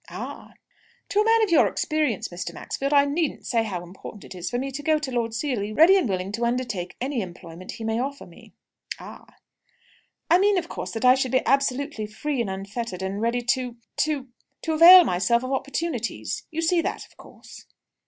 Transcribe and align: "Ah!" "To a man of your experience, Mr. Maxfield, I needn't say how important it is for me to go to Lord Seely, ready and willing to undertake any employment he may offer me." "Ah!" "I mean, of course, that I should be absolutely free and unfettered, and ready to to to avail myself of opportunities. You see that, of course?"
"Ah!" 0.09 0.53
"To 1.09 1.19
a 1.19 1.23
man 1.25 1.43
of 1.43 1.51
your 1.51 1.67
experience, 1.67 2.29
Mr. 2.29 2.55
Maxfield, 2.55 2.91
I 2.91 3.05
needn't 3.05 3.45
say 3.45 3.61
how 3.61 3.83
important 3.83 4.23
it 4.23 4.33
is 4.33 4.49
for 4.49 4.57
me 4.57 4.71
to 4.71 4.81
go 4.81 4.97
to 4.97 5.11
Lord 5.11 5.31
Seely, 5.35 5.71
ready 5.71 5.95
and 5.95 6.09
willing 6.09 6.31
to 6.31 6.43
undertake 6.43 6.95
any 6.99 7.21
employment 7.21 7.73
he 7.73 7.83
may 7.83 7.99
offer 7.99 8.25
me." 8.25 8.51
"Ah!" 8.99 9.27
"I 10.27 10.39
mean, 10.39 10.57
of 10.57 10.67
course, 10.69 10.89
that 10.93 11.05
I 11.05 11.13
should 11.13 11.31
be 11.31 11.45
absolutely 11.45 12.07
free 12.07 12.41
and 12.41 12.49
unfettered, 12.49 13.03
and 13.03 13.21
ready 13.21 13.43
to 13.43 13.75
to 13.97 14.27
to 14.63 14.73
avail 14.73 15.03
myself 15.03 15.43
of 15.43 15.51
opportunities. 15.51 16.47
You 16.49 16.63
see 16.63 16.81
that, 16.81 17.05
of 17.05 17.15
course?" 17.17 17.67